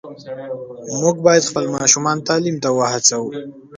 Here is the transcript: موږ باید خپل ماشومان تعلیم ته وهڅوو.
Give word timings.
موږ 0.99 1.15
باید 1.25 1.47
خپل 1.49 1.65
ماشومان 1.77 2.17
تعلیم 2.29 2.55
ته 2.63 2.69
وهڅوو. 2.77 3.27